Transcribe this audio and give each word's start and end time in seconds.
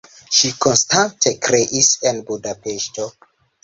Ŝi 0.37 0.49
konstante 0.65 1.35
kreis 1.45 1.93
en 2.13 2.27
Budapeŝto. 2.33 3.11